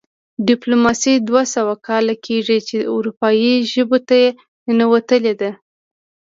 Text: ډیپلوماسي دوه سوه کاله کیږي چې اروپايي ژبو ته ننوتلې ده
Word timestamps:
ډیپلوماسي 0.47 1.13
دوه 1.27 1.43
سوه 1.55 1.73
کاله 1.87 2.13
کیږي 2.25 2.59
چې 2.67 2.77
اروپايي 2.95 3.53
ژبو 3.71 3.97
ته 4.07 4.19
ننوتلې 4.77 5.33
ده 5.41 5.51